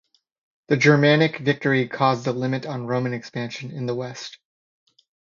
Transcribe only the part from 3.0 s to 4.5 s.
expansion in the West.